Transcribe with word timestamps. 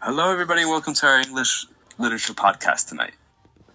Hello, 0.00 0.30
everybody. 0.30 0.64
Welcome 0.64 0.94
to 0.94 1.06
our 1.06 1.18
English 1.18 1.66
literature 1.98 2.32
podcast 2.32 2.88
tonight. 2.88 3.14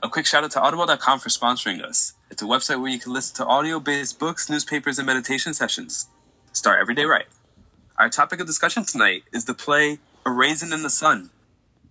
A 0.01 0.07
quick 0.07 0.25
shout 0.25 0.45
out 0.45 0.51
to 0.51 0.61
audible.com 0.61 1.19
for 1.19 1.27
sponsoring 1.27 1.83
us. 1.83 2.13
It's 2.31 2.41
a 2.41 2.45
website 2.45 2.79
where 2.79 2.89
you 2.89 2.97
can 2.97 3.11
listen 3.11 3.35
to 3.35 3.45
audio 3.45 3.77
based 3.77 4.19
books, 4.19 4.49
newspapers, 4.49 4.97
and 4.97 5.05
meditation 5.05 5.53
sessions. 5.53 6.07
Start 6.53 6.79
every 6.79 6.95
day 6.95 7.03
right. 7.03 7.25
Our 7.97 8.09
topic 8.09 8.39
of 8.39 8.47
discussion 8.47 8.85
tonight 8.85 9.23
is 9.33 9.43
the 9.43 9.53
play 9.53 9.99
A 10.25 10.31
Raisin 10.31 10.71
in 10.71 10.81
the 10.81 10.89
Sun. 10.89 11.29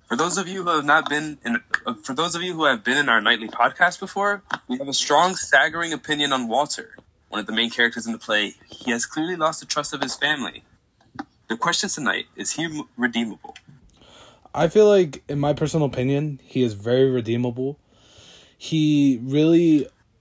For 0.07 0.17
those 0.17 0.39
of 0.39 0.49
you 0.49 0.63
who 0.63 0.71
have 0.71 0.87
not 0.87 1.11
been 1.11 1.37
in, 1.45 1.61
uh, 1.85 1.93
for 2.03 2.15
those 2.15 2.35
of 2.35 2.43
you 2.43 2.55
who 2.55 2.65
have 2.65 2.83
been 2.83 2.97
in 2.97 3.11
our 3.11 3.21
nightly 3.21 3.49
podcast 3.49 4.01
before, 4.01 4.43
we 4.67 4.79
have 4.79 4.89
a 4.89 4.95
strong, 4.95 5.37
staggering 5.37 5.93
opinion 5.93 6.33
on 6.33 6.49
Walter, 6.49 6.97
one 7.29 7.41
of 7.41 7.47
the 7.47 7.53
main 7.53 7.69
characters 7.69 8.07
in 8.07 8.13
the 8.13 8.19
play. 8.19 8.55
He 8.71 8.93
has 8.93 9.05
clearly 9.05 9.37
lost 9.37 9.61
the 9.61 9.67
trust 9.67 9.93
of 9.93 10.01
his 10.01 10.17
family. 10.17 10.65
The 11.49 11.59
question 11.59 11.91
tonight 11.91 12.29
is 12.35 12.53
he 12.53 12.83
redeemable? 12.97 13.55
I 14.55 14.69
feel 14.69 14.87
like, 14.87 15.23
in 15.29 15.39
my 15.39 15.53
personal 15.53 15.87
opinion, 15.87 16.41
he 16.45 16.63
is 16.63 16.75
very 16.75 17.11
redeemable. 17.11 17.79
He 18.59 19.19
really, 19.23 19.89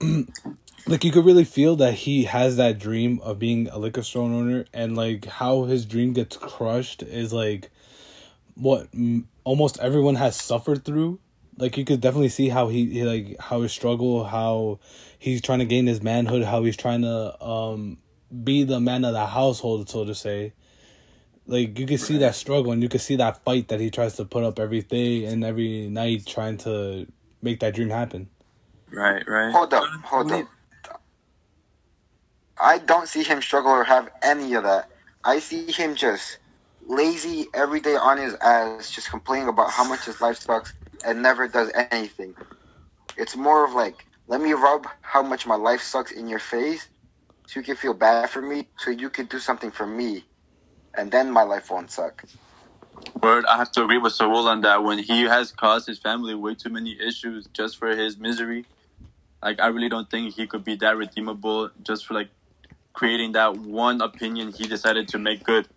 like, 0.86 1.04
you 1.04 1.12
could 1.12 1.24
really 1.24 1.44
feel 1.44 1.76
that 1.76 1.94
he 1.94 2.24
has 2.24 2.56
that 2.56 2.78
dream 2.78 3.20
of 3.20 3.38
being 3.38 3.68
a 3.68 3.78
liquor 3.78 4.02
store 4.02 4.24
owner, 4.24 4.64
and 4.72 4.96
like 4.96 5.26
how 5.26 5.64
his 5.64 5.84
dream 5.84 6.12
gets 6.12 6.36
crushed 6.36 7.02
is 7.02 7.32
like 7.32 7.70
what 8.54 8.88
m- 8.94 9.28
almost 9.44 9.78
everyone 9.80 10.14
has 10.14 10.36
suffered 10.36 10.84
through. 10.84 11.20
Like, 11.58 11.76
you 11.76 11.84
could 11.84 12.00
definitely 12.00 12.30
see 12.30 12.48
how 12.48 12.68
he, 12.68 12.86
he 12.90 13.04
like 13.04 13.36
how 13.38 13.60
his 13.60 13.72
struggle, 13.72 14.24
how 14.24 14.80
he's 15.18 15.42
trying 15.42 15.58
to 15.58 15.66
gain 15.66 15.86
his 15.86 16.02
manhood, 16.02 16.44
how 16.44 16.64
he's 16.64 16.76
trying 16.76 17.02
to 17.02 17.44
um 17.44 17.98
be 18.42 18.64
the 18.64 18.80
man 18.80 19.04
of 19.04 19.12
the 19.12 19.26
household, 19.26 19.90
so 19.90 20.06
to 20.06 20.14
say 20.14 20.54
like 21.46 21.78
you 21.78 21.86
can 21.86 21.98
see 21.98 22.18
that 22.18 22.34
struggle 22.34 22.72
and 22.72 22.82
you 22.82 22.88
can 22.88 23.00
see 23.00 23.16
that 23.16 23.42
fight 23.44 23.68
that 23.68 23.80
he 23.80 23.90
tries 23.90 24.16
to 24.16 24.24
put 24.24 24.44
up 24.44 24.58
every 24.58 24.82
day 24.82 25.24
and 25.24 25.44
every 25.44 25.88
night 25.88 26.26
trying 26.26 26.56
to 26.58 27.06
make 27.42 27.60
that 27.60 27.74
dream 27.74 27.90
happen. 27.90 28.28
Right, 28.90 29.26
right. 29.26 29.52
Hold 29.52 29.74
up, 29.74 29.84
hold 30.04 30.32
up. 30.32 30.48
I 32.60 32.78
don't 32.78 33.08
see 33.08 33.24
him 33.24 33.42
struggle 33.42 33.72
or 33.72 33.84
have 33.84 34.10
any 34.22 34.54
of 34.54 34.62
that. 34.64 34.88
I 35.24 35.38
see 35.40 35.70
him 35.70 35.94
just 35.94 36.38
lazy 36.86 37.46
every 37.54 37.80
day 37.80 37.96
on 37.96 38.18
his 38.18 38.34
ass, 38.34 38.90
just 38.90 39.10
complaining 39.10 39.48
about 39.48 39.70
how 39.70 39.88
much 39.88 40.04
his 40.04 40.20
life 40.20 40.38
sucks 40.38 40.72
and 41.04 41.22
never 41.22 41.48
does 41.48 41.70
anything. 41.90 42.34
It's 43.16 43.36
more 43.36 43.64
of 43.64 43.72
like, 43.72 44.04
let 44.28 44.40
me 44.40 44.52
rub 44.52 44.86
how 45.00 45.22
much 45.22 45.46
my 45.46 45.56
life 45.56 45.82
sucks 45.82 46.12
in 46.12 46.28
your 46.28 46.38
face 46.38 46.88
so 47.46 47.60
you 47.60 47.64
can 47.64 47.76
feel 47.76 47.94
bad 47.94 48.30
for 48.30 48.40
me, 48.40 48.68
so 48.78 48.90
you 48.90 49.10
can 49.10 49.26
do 49.26 49.38
something 49.38 49.70
for 49.70 49.86
me, 49.86 50.24
and 50.94 51.10
then 51.10 51.30
my 51.30 51.42
life 51.42 51.70
won't 51.70 51.90
suck. 51.90 52.24
Word, 53.20 53.44
I 53.46 53.56
have 53.56 53.72
to 53.72 53.84
agree 53.84 53.98
with 53.98 54.12
Saul 54.12 54.48
on 54.48 54.60
that. 54.62 54.84
When 54.84 54.98
he 54.98 55.22
has 55.22 55.50
caused 55.52 55.86
his 55.86 55.98
family 55.98 56.34
way 56.34 56.54
too 56.54 56.70
many 56.70 56.96
issues 57.00 57.46
just 57.52 57.76
for 57.78 57.94
his 57.96 58.16
misery, 58.18 58.66
like 59.42 59.60
I 59.60 59.68
really 59.68 59.88
don't 59.88 60.10
think 60.10 60.34
he 60.34 60.46
could 60.46 60.64
be 60.64 60.76
that 60.76 60.96
redeemable 60.96 61.70
just 61.82 62.06
for 62.06 62.14
like 62.14 62.28
creating 62.92 63.32
that 63.32 63.56
one 63.56 64.00
opinion 64.00 64.52
he 64.52 64.66
decided 64.66 65.08
to 65.08 65.18
make 65.18 65.42
good. 65.44 65.68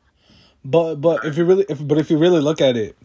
But 0.64 0.96
but 0.96 1.26
if 1.26 1.38
you 1.38 1.46
really 1.46 1.66
if 1.70 1.86
but 1.86 1.98
if 1.98 2.10
you 2.10 2.18
really 2.18 2.42
look 2.42 2.62
at 2.62 2.76
it, 2.76 2.98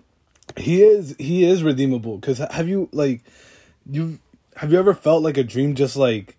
he 0.56 0.82
is 0.82 1.14
he 1.18 1.44
is 1.44 1.62
redeemable. 1.62 2.18
Cause 2.20 2.38
have 2.38 2.68
you 2.68 2.88
like 2.92 3.22
you 3.90 4.18
have 4.56 4.72
you 4.72 4.78
ever 4.78 4.94
felt 4.94 5.22
like 5.22 5.36
a 5.36 5.44
dream 5.44 5.74
just 5.74 5.96
like 5.96 6.36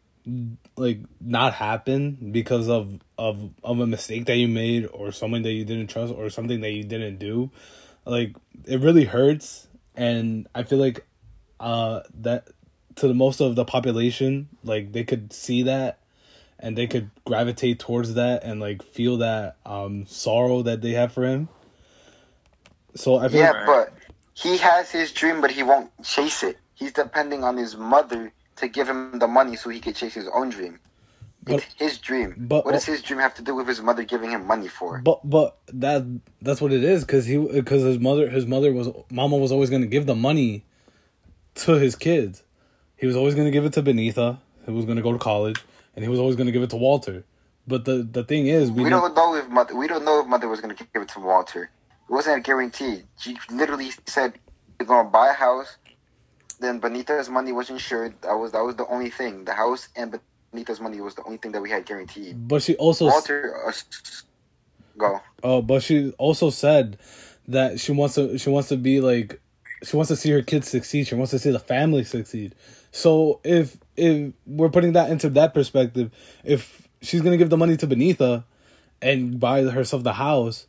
like 0.78 1.00
not 1.22 1.54
happen 1.54 2.32
because 2.32 2.70
of 2.70 3.00
of 3.18 3.52
of 3.64 3.80
a 3.80 3.88
mistake 3.88 4.26
that 4.26 4.38
you 4.38 4.48
made 4.48 4.88
or 4.94 5.12
someone 5.12 5.44
that 5.44 5.52
you 5.54 5.66
didn't 5.66 5.88
trust 5.88 6.14
or 6.14 6.30
something 6.30 6.62
that 6.62 6.72
you 6.72 6.84
didn't 6.84 7.18
do. 7.20 7.52
Like 8.06 8.36
it 8.66 8.80
really 8.82 9.06
hurts. 9.06 9.68
And 9.96 10.48
i 10.56 10.64
feel 10.64 10.80
like 10.80 11.06
uh 11.60 12.02
that 12.22 12.50
to 12.96 13.08
the 13.08 13.14
most 13.14 13.42
of 13.42 13.56
the 13.56 13.66
population 13.66 14.50
like 14.64 14.94
they 14.94 15.04
could 15.04 15.34
see 15.34 15.64
that 15.64 16.00
and 16.60 16.78
they 16.78 16.88
could 16.88 17.12
gravitate 17.26 17.80
towards 17.80 18.16
that 18.16 18.44
and 18.44 18.60
like 18.60 18.84
feel 18.84 19.18
that 19.18 19.58
um 19.66 20.06
sorrow 20.08 20.62
that 20.64 20.82
they 20.82 20.92
have 20.92 21.14
for 21.14 21.26
him. 21.26 21.50
So 22.96 23.18
i 23.18 23.30
feel 23.30 23.40
Yeah, 23.40 23.54
like, 23.54 23.66
but 23.66 23.94
he 24.34 24.58
has 24.58 24.92
his 24.92 25.12
dream, 25.12 25.42
but 25.42 25.52
he 25.52 25.64
won't 25.64 25.92
chase 26.04 26.44
it. 26.44 26.58
He's 26.76 26.94
depending 26.94 27.44
on 27.44 27.58
his 27.58 27.78
mother 27.78 28.34
to 28.58 28.68
give 28.68 28.88
him 28.88 29.20
the 29.20 29.28
money 29.28 29.56
so 29.56 29.70
he 29.70 29.80
could 29.80 29.96
chase 29.96 30.14
his 30.14 30.28
own 30.28 30.50
dream. 30.50 30.80
It's 31.48 31.66
his 31.76 31.98
dream. 31.98 32.36
but- 32.38 32.66
what 32.66 32.74
does 32.74 32.88
oh. 32.88 32.92
his 32.92 33.02
dream 33.02 33.20
have 33.20 33.34
to 33.36 33.42
do 33.42 33.56
with 33.56 33.68
his 33.68 33.82
mother 33.82 34.04
giving 34.04 34.30
him 34.30 34.46
money 34.46 34.68
for? 34.68 35.00
But 35.00 35.28
but 35.28 35.58
that 35.74 36.06
that's 36.42 36.62
what 36.62 36.72
it 36.72 36.84
is 36.84 37.04
because 37.04 37.26
he 37.26 37.38
because 37.38 37.82
his 37.82 38.00
mother 38.00 38.30
his 38.30 38.46
mother 38.46 38.72
was 38.72 38.90
mama 39.10 39.38
was 39.38 39.52
always 39.52 39.70
gonna 39.70 39.88
give 39.88 40.06
the 40.06 40.16
money 40.16 40.64
to 41.56 41.74
his 41.74 41.96
kids. 41.96 42.44
He 42.96 43.08
was 43.08 43.16
always 43.16 43.34
gonna 43.34 43.50
give 43.50 43.66
it 43.66 43.74
to 43.74 43.82
Beneatha, 43.82 44.38
who 44.66 44.74
was 44.74 44.86
gonna 44.86 45.02
go 45.02 45.12
to 45.12 45.18
college, 45.18 45.60
and 45.96 46.06
he 46.06 46.10
was 46.10 46.20
always 46.20 46.36
gonna 46.36 46.52
give 46.52 46.62
it 46.62 46.70
to 46.70 46.78
Walter. 46.78 47.24
But 47.68 47.86
the 47.86 48.04
the 48.04 48.24
thing 48.24 48.48
is, 48.48 48.72
we, 48.72 48.84
We 48.84 48.90
don't, 48.90 49.16
know 49.16 49.36
if 49.36 49.48
mother. 49.48 49.76
We 49.76 49.88
don't 49.88 50.04
know 50.04 50.20
if 50.20 50.28
mother 50.28 50.48
was 50.48 50.62
going 50.62 50.76
to 50.76 50.84
give 50.94 51.02
it 51.02 51.10
to 51.10 51.20
Walter. 51.20 51.64
It 51.64 52.12
wasn't 52.12 52.38
a 52.38 52.42
guarantee. 52.42 53.04
She 53.20 53.38
literally 53.50 53.92
said, 54.08 54.34
"You're 54.80 54.88
going 54.88 55.06
to 55.06 55.12
buy 55.12 55.30
a 55.30 55.34
house." 55.34 55.78
Then 56.62 56.80
Beneatha's 56.80 57.28
money 57.28 57.52
was 57.52 57.72
insured. 57.72 58.14
That 58.22 58.34
was 58.34 58.52
that 58.52 58.64
was 58.64 58.76
the 58.76 58.86
only 58.88 59.10
thing. 59.10 59.46
The 59.46 59.54
house 59.54 59.90
and 59.96 60.20
Beneatha's 60.54 60.80
money 60.80 61.02
was 61.02 61.16
the 61.16 61.24
only 61.24 61.38
thing 61.38 61.52
that 61.54 61.62
we 61.62 61.72
had 61.72 61.86
guaranteed. 61.86 62.48
But 62.48 62.62
she 62.62 62.76
also 62.76 63.06
Walter, 63.06 63.56
uh, 63.68 63.72
go. 64.98 65.20
Oh, 65.44 65.62
but 65.64 65.82
she 65.82 66.12
also 66.20 66.52
said 66.52 67.00
that 67.48 67.80
she 67.80 67.92
wants 67.92 68.16
to 68.16 68.38
she 68.38 68.50
wants 68.52 68.70
to 68.70 68.78
be 68.78 69.02
like 69.02 69.42
she 69.84 69.96
wants 69.96 70.10
to 70.10 70.16
see 70.16 70.30
her 70.30 70.44
kids 70.44 70.70
succeed. 70.70 71.08
She 71.08 71.16
wants 71.16 71.32
to 71.32 71.40
see 71.40 71.50
the 71.50 71.60
family 71.60 72.04
succeed. 72.04 72.54
So 72.92 73.40
if 73.44 73.78
if 73.98 74.32
we're 74.46 74.70
putting 74.70 74.94
that 74.94 75.10
into 75.10 75.30
that 75.32 75.56
perspective, 75.56 76.12
if 76.44 76.88
she's 77.02 77.22
gonna 77.22 77.38
give 77.38 77.50
the 77.50 77.58
money 77.58 77.76
to 77.78 77.88
Beneatha 77.88 78.44
and 79.02 79.40
buy 79.40 79.64
herself 79.64 80.04
the 80.04 80.14
house, 80.14 80.68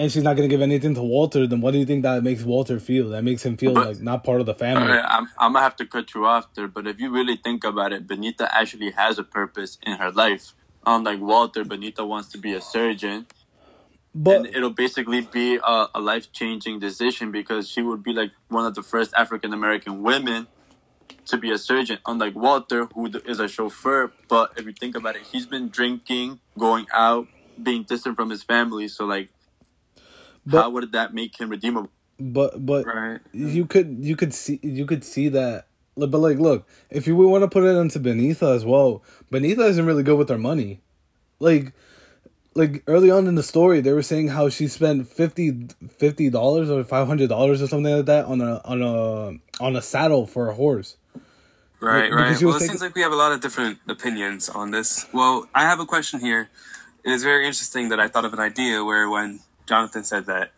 and 0.00 0.10
she's 0.10 0.22
not 0.22 0.34
gonna 0.34 0.48
give 0.48 0.62
anything 0.62 0.94
to 0.94 1.02
Walter, 1.02 1.46
then 1.46 1.60
what 1.60 1.72
do 1.72 1.78
you 1.78 1.84
think 1.84 2.02
that 2.04 2.22
makes 2.22 2.42
Walter 2.42 2.80
feel? 2.80 3.10
That 3.10 3.22
makes 3.22 3.44
him 3.44 3.56
feel 3.58 3.74
But- 3.74 3.86
like 3.86 4.00
not 4.00 4.24
part 4.24 4.40
of 4.40 4.46
the 4.46 4.54
family. 4.54 4.88
Alright, 4.88 5.04
I'm, 5.06 5.28
I'm 5.38 5.52
gonna 5.52 5.62
have 5.62 5.76
to 5.76 5.86
cut 5.86 6.14
you 6.14 6.24
off 6.26 6.52
there, 6.54 6.68
but 6.68 6.86
if 6.86 6.98
you 6.98 7.10
really 7.10 7.36
think 7.36 7.64
about 7.64 7.92
it, 7.92 8.06
Beneatha 8.06 8.48
actually 8.50 8.92
has 8.92 9.18
a 9.18 9.24
purpose 9.24 9.78
in 9.82 9.98
her 9.98 10.10
life. 10.10 10.54
Unlike 10.86 11.20
Walter, 11.20 11.64
Beneatha 11.64 12.06
wants 12.06 12.28
to 12.30 12.38
be 12.38 12.54
a 12.54 12.60
surgeon, 12.62 13.26
But 14.14 14.36
and 14.36 14.46
it'll 14.46 14.70
basically 14.70 15.20
be 15.20 15.56
a, 15.56 15.86
a 15.94 16.00
life 16.00 16.32
changing 16.32 16.78
decision 16.80 17.30
because 17.30 17.68
she 17.68 17.82
would 17.82 18.02
be 18.02 18.14
like 18.14 18.30
one 18.48 18.64
of 18.64 18.74
the 18.74 18.82
first 18.82 19.12
African 19.14 19.52
American 19.52 20.02
women 20.02 20.46
to 21.26 21.36
be 21.36 21.50
a 21.50 21.58
surgeon. 21.58 21.98
Unlike 22.06 22.34
Walter, 22.34 22.86
who 22.94 23.06
is 23.26 23.38
a 23.38 23.48
chauffeur, 23.48 24.10
but 24.28 24.52
if 24.56 24.64
you 24.64 24.72
think 24.72 24.96
about 24.96 25.14
it, 25.16 25.22
he's 25.30 25.46
been 25.46 25.68
drinking, 25.68 26.40
going 26.58 26.86
out, 26.94 27.28
being 27.62 27.82
distant 27.82 28.16
from 28.16 28.30
his 28.30 28.42
family. 28.42 28.88
So 28.88 29.04
like, 29.04 29.28
But- 30.50 30.62
how 30.62 30.70
would 30.70 30.92
that 30.92 31.14
make 31.14 31.38
him 31.40 31.48
redeemable? 31.50 31.90
but 32.22 32.64
but 32.66 32.84
Right. 32.84 33.20
you 33.32 33.64
could 33.64 33.98
you 34.04 34.14
could 34.14 34.34
see 34.34 34.60
you 34.62 34.84
could 34.84 35.02
see 35.04 35.28
that 35.30 35.68
but 35.96 36.12
like 36.18 36.38
look 36.38 36.68
if 36.90 37.06
you 37.06 37.16
want 37.16 37.42
to 37.44 37.48
put 37.48 37.64
it 37.64 37.74
into 37.76 37.98
Beneatha 37.98 38.54
as 38.54 38.62
well 38.62 39.02
Beneatha 39.32 39.66
isn't 39.70 39.86
really 39.86 40.02
good 40.02 40.18
with 40.18 40.28
her 40.28 40.36
money 40.36 40.80
like 41.38 41.72
like 42.54 42.82
early 42.86 43.10
on 43.10 43.26
in 43.26 43.36
the 43.36 43.42
story 43.42 43.80
they 43.80 43.92
were 43.94 44.02
saying 44.02 44.28
how 44.28 44.50
she 44.50 44.68
spent 44.68 45.08
50 45.08 46.28
dollars 46.30 46.68
or 46.68 46.84
five 46.84 47.06
hundred 47.06 47.28
dollars 47.30 47.62
or 47.62 47.66
something 47.66 47.94
like 47.96 48.04
that 48.06 48.26
on 48.26 48.42
a 48.42 48.60
on 48.66 48.82
a 48.82 49.64
on 49.64 49.76
a 49.76 49.80
saddle 49.82 50.26
for 50.26 50.48
a 50.50 50.54
horse 50.54 50.96
Right, 51.82 52.10
Because 52.10 52.12
right. 52.12 52.42
Well, 52.44 52.56
it 52.56 52.58
thinking- 52.58 52.68
seems 52.76 52.82
like 52.82 52.94
we 52.94 53.00
have 53.00 53.12
a 53.12 53.16
lot 53.16 53.32
of 53.32 53.40
different 53.40 53.78
opinions 53.88 54.50
on 54.50 54.70
this. 54.70 55.06
Well, 55.14 55.48
I 55.54 55.62
have 55.62 55.80
a 55.80 55.86
question 55.86 56.20
here. 56.20 56.50
It 57.02 57.10
is 57.10 57.22
very 57.24 57.46
interesting 57.46 57.88
that 57.88 57.98
I 57.98 58.06
thought 58.06 58.26
of 58.26 58.34
an 58.34 58.38
idea 58.38 58.84
where 58.84 59.08
when 59.08 59.40
Jonathan 59.70 60.02
said 60.02 60.26
that 60.26 60.50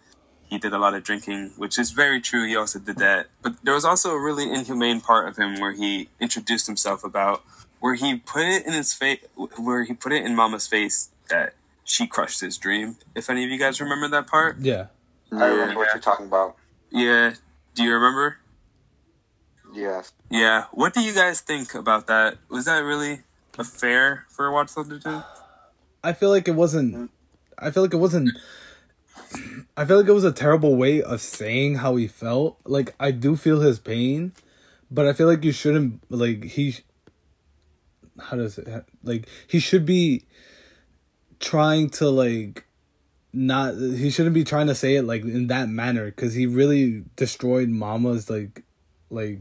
he 0.48 0.56
did 0.58 0.72
a 0.72 0.78
lot 0.78 0.94
of 0.94 1.04
drinking, 1.04 1.52
which 1.58 1.78
is 1.78 1.90
very 1.92 2.18
true, 2.20 2.46
he 2.48 2.56
also 2.56 2.78
did 2.78 2.96
that. 2.96 3.26
But 3.42 3.56
there 3.62 3.74
was 3.74 3.84
also 3.84 4.12
a 4.12 4.18
really 4.20 4.50
inhumane 4.50 5.02
part 5.02 5.28
of 5.28 5.36
him 5.36 5.60
where 5.60 5.72
he 5.72 6.08
introduced 6.18 6.66
himself 6.66 7.04
about 7.04 7.42
where 7.80 7.94
he 7.94 8.16
put 8.16 8.42
it 8.42 8.66
in 8.66 8.72
his 8.72 8.94
face, 8.94 9.20
where 9.58 9.84
he 9.84 9.92
put 9.92 10.12
it 10.12 10.24
in 10.24 10.34
Mama's 10.34 10.66
face 10.66 11.10
that 11.28 11.54
she 11.84 12.06
crushed 12.06 12.40
his 12.40 12.56
dream. 12.56 12.96
If 13.14 13.28
any 13.28 13.44
of 13.44 13.50
you 13.50 13.58
guys 13.58 13.80
remember 13.82 14.08
that 14.08 14.26
part, 14.26 14.58
yeah 14.60 14.86
I 15.30 15.46
remember 15.46 15.76
what 15.76 15.88
you're 15.92 16.00
talking 16.02 16.26
about. 16.26 16.56
yeah. 16.90 17.34
Do 17.74 17.82
you 17.84 17.92
remember? 17.94 18.38
Yes. 19.74 20.12
Yeah. 20.30 20.64
What 20.72 20.92
do 20.94 21.00
you 21.00 21.14
guys 21.14 21.40
think 21.40 21.74
about 21.74 22.06
that? 22.06 22.36
Was 22.50 22.64
that 22.66 22.78
really 22.80 23.20
a 23.58 23.64
fair 23.64 24.26
for 24.30 24.50
Watson 24.50 24.88
to 24.88 24.98
do? 24.98 25.22
i 26.04 26.12
feel 26.12 26.30
like 26.30 26.48
it 26.48 26.56
wasn't 26.56 27.10
i 27.58 27.70
feel 27.70 27.82
like 27.84 27.94
it 27.94 27.98
wasn't 27.98 28.28
i 29.76 29.84
feel 29.84 29.98
like 29.98 30.08
it 30.08 30.12
was 30.12 30.24
a 30.24 30.32
terrible 30.32 30.76
way 30.76 31.02
of 31.02 31.20
saying 31.20 31.76
how 31.76 31.96
he 31.96 32.06
felt. 32.06 32.58
Like 32.64 32.94
i 33.00 33.10
do 33.10 33.36
feel 33.36 33.60
his 33.60 33.78
pain 33.78 34.32
but 34.90 35.06
i 35.06 35.12
feel 35.12 35.26
like 35.26 35.44
you 35.44 35.52
shouldn't 35.52 36.02
like 36.10 36.44
he 36.44 36.76
how 38.20 38.36
does 38.36 38.58
it 38.58 38.84
like 39.02 39.26
he 39.46 39.58
should 39.58 39.86
be 39.86 40.24
trying 41.40 41.88
to 41.90 42.08
like 42.10 42.64
not 43.32 43.74
he 43.74 44.10
shouldn't 44.10 44.34
be 44.34 44.44
trying 44.44 44.66
to 44.66 44.74
say 44.74 44.96
it 44.96 45.02
like 45.04 45.22
in 45.22 45.46
that 45.46 45.68
manner 45.68 46.06
because 46.06 46.34
he 46.34 46.46
really 46.46 47.04
destroyed 47.16 47.68
mama's 47.68 48.28
like 48.28 48.62
like 49.10 49.40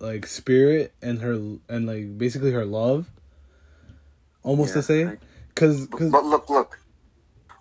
like 0.00 0.26
spirit 0.26 0.92
and 1.02 1.20
her 1.20 1.34
and 1.68 1.86
like 1.86 2.16
basically 2.18 2.50
her 2.52 2.64
love. 2.64 3.10
Almost 4.42 4.72
to 4.72 4.78
Yeah, 4.78 4.82
say 4.82 5.04
I- 5.06 5.18
because 5.48 5.86
But 5.88 6.24
look, 6.24 6.48
look, 6.48 6.78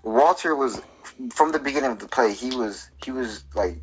Walter 0.04 0.56
was 0.56 0.82
from 1.32 1.52
the 1.52 1.60
beginning 1.60 1.92
of 1.92 2.00
the 2.00 2.08
play. 2.08 2.34
He 2.34 2.56
was 2.56 2.90
he 3.04 3.12
was 3.12 3.44
like 3.56 3.78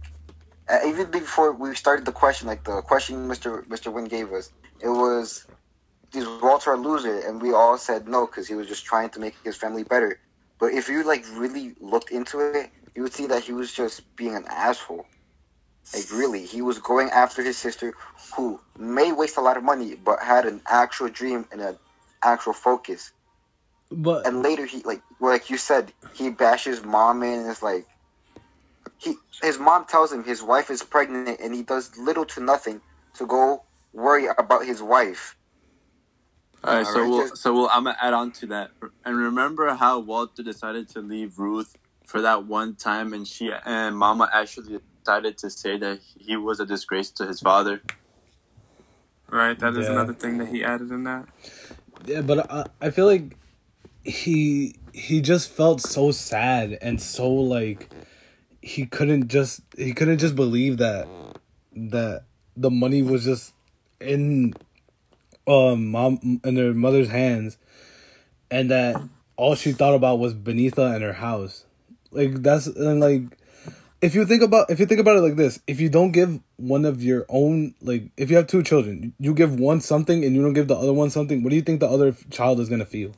uh, 0.68 0.78
even 0.86 1.10
before 1.10 1.52
we 1.52 1.74
started 1.74 2.04
the 2.04 2.12
question, 2.12 2.48
like 2.48 2.64
the 2.64 2.82
question 2.82 3.28
Mister 3.28 3.64
Mister 3.68 3.90
Wynn 3.90 4.06
gave 4.06 4.32
us, 4.32 4.52
it 4.80 4.88
was 4.88 5.46
is 6.14 6.26
Walter 6.40 6.72
a 6.72 6.76
loser? 6.76 7.20
And 7.26 7.42
we 7.42 7.52
all 7.52 7.76
said 7.76 8.08
no 8.08 8.26
because 8.26 8.48
he 8.48 8.54
was 8.54 8.68
just 8.68 8.84
trying 8.84 9.10
to 9.10 9.20
make 9.20 9.34
his 9.44 9.56
family 9.56 9.82
better. 9.82 10.18
But 10.58 10.72
if 10.72 10.88
you 10.88 11.04
like 11.04 11.24
really 11.34 11.74
looked 11.80 12.10
into 12.10 12.40
it, 12.40 12.70
you 12.94 13.02
would 13.02 13.12
see 13.12 13.26
that 13.26 13.42
he 13.42 13.52
was 13.52 13.72
just 13.72 14.16
being 14.16 14.34
an 14.34 14.46
asshole. 14.48 15.06
Like 15.94 16.10
really, 16.10 16.44
he 16.46 16.62
was 16.62 16.78
going 16.78 17.10
after 17.10 17.42
his 17.42 17.56
sister, 17.56 17.94
who 18.34 18.58
may 18.76 19.12
waste 19.12 19.36
a 19.36 19.40
lot 19.40 19.56
of 19.56 19.62
money, 19.62 19.94
but 19.94 20.20
had 20.20 20.44
an 20.46 20.60
actual 20.66 21.08
dream 21.08 21.46
and 21.52 21.60
an 21.60 21.76
actual 22.22 22.54
focus 22.54 23.12
but 23.90 24.26
and 24.26 24.42
later 24.42 24.66
he 24.66 24.82
like 24.82 25.02
like 25.20 25.50
you 25.50 25.56
said 25.58 25.92
he 26.14 26.30
bashes 26.30 26.84
mom 26.84 27.22
and 27.22 27.48
is 27.50 27.62
like 27.62 27.86
he 28.98 29.14
his 29.42 29.58
mom 29.58 29.84
tells 29.86 30.12
him 30.12 30.24
his 30.24 30.42
wife 30.42 30.70
is 30.70 30.82
pregnant 30.82 31.40
and 31.40 31.54
he 31.54 31.62
does 31.62 31.96
little 31.98 32.24
to 32.26 32.40
nothing 32.40 32.80
to 33.14 33.26
go 33.26 33.62
worry 33.94 34.26
about 34.38 34.64
his 34.66 34.82
wife 34.82 35.36
All 36.64 36.74
right, 36.74 36.86
so 36.86 36.92
Alright, 37.00 37.10
we'll, 37.10 37.28
just- 37.30 37.42
so 37.42 37.54
we'll, 37.54 37.68
I'm 37.72 37.84
gonna 37.84 37.96
add 38.00 38.14
on 38.14 38.32
to 38.32 38.46
that. 38.48 38.70
And 39.04 39.16
remember 39.16 39.74
how 39.74 40.00
Walter 40.00 40.42
decided 40.42 40.88
to 40.90 41.00
leave 41.00 41.38
Ruth 41.38 41.76
for 42.04 42.20
that 42.22 42.46
one 42.46 42.76
time, 42.76 43.12
and 43.14 43.26
she 43.26 43.52
and 43.66 43.96
Mama 43.96 44.28
actually 44.32 44.80
decided 45.04 45.38
to 45.38 45.50
say 45.50 45.78
that 45.78 46.00
he 46.18 46.36
was 46.36 46.60
a 46.60 46.66
disgrace 46.66 47.10
to 47.12 47.26
his 47.26 47.40
father. 47.40 47.82
Right, 49.30 49.58
that 49.58 49.76
is 49.76 49.86
Yeah. 49.86 49.92
another 49.92 50.14
thing 50.14 50.38
that 50.38 50.48
he 50.48 50.64
added 50.64 50.90
in 50.90 51.04
that. 51.04 51.26
yeah 52.06 52.22
but 52.22 52.50
I, 52.50 52.66
I 52.80 52.90
feel 52.90 53.06
like 53.06 53.36
he 54.06 54.76
he 54.92 55.20
just 55.20 55.50
felt 55.50 55.80
so 55.80 56.10
sad 56.10 56.78
and 56.80 57.00
so 57.00 57.30
like 57.30 57.90
he 58.62 58.86
couldn't 58.86 59.28
just 59.28 59.60
he 59.76 59.92
couldn't 59.92 60.18
just 60.18 60.36
believe 60.36 60.78
that 60.78 61.08
that 61.74 62.24
the 62.56 62.70
money 62.70 63.02
was 63.02 63.24
just 63.24 63.52
in 64.00 64.54
um 65.46 65.90
mom 65.90 66.40
in 66.44 66.54
their 66.54 66.72
mother's 66.72 67.08
hands 67.08 67.58
and 68.50 68.70
that 68.70 68.96
all 69.36 69.54
she 69.54 69.72
thought 69.72 69.94
about 69.94 70.18
was 70.18 70.34
Beneatha 70.34 70.94
and 70.94 71.02
her 71.02 71.12
house. 71.12 71.64
Like 72.10 72.42
that's 72.42 72.66
and 72.66 73.00
like 73.00 73.22
if 74.00 74.14
you 74.14 74.24
think 74.24 74.42
about 74.42 74.70
if 74.70 74.78
you 74.78 74.86
think 74.86 75.00
about 75.00 75.16
it 75.16 75.20
like 75.20 75.36
this 75.36 75.58
if 75.66 75.80
you 75.80 75.88
don't 75.88 76.12
give 76.12 76.40
one 76.56 76.84
of 76.84 77.02
your 77.02 77.26
own 77.28 77.74
like 77.82 78.04
if 78.16 78.30
you 78.30 78.36
have 78.36 78.46
two 78.46 78.62
children 78.62 79.12
you 79.18 79.34
give 79.34 79.58
one 79.58 79.80
something 79.80 80.24
and 80.24 80.34
you 80.34 80.42
don't 80.42 80.52
give 80.52 80.68
the 80.68 80.76
other 80.76 80.92
one 80.92 81.10
something 81.10 81.42
what 81.42 81.50
do 81.50 81.56
you 81.56 81.62
think 81.62 81.80
the 81.80 81.88
other 81.88 82.14
child 82.30 82.60
is 82.60 82.68
gonna 82.68 82.84
feel 82.84 83.12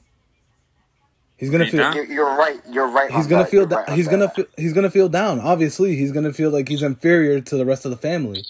he's 1.39 1.51
gonna 1.51 1.67
feel 1.67 1.81
down. 1.81 1.95
you're, 1.97 2.05
you're 2.07 2.37
right 2.37 2.61
you're 2.69 2.89
right 2.89 3.11
he's 3.11 3.27
gonna 3.27 3.43
that, 3.45 3.51
feel 3.51 3.67
da- 3.67 3.77
right 3.79 3.89
he's 3.91 4.05
that. 4.07 4.11
gonna 4.11 4.29
feel 4.29 4.45
he's 4.57 4.73
gonna 4.73 4.91
feel 4.91 5.09
down 5.09 5.41
obviously 5.41 5.97
he's 5.97 6.13
gonna 6.13 6.33
feel 6.33 6.51
like 6.51 6.69
he's 6.69 6.83
inferior 6.83 7.41
to 7.41 7.57
the 7.57 7.65
rest 7.65 7.85
of 7.85 7.91
the 7.91 7.97
family 7.97 8.45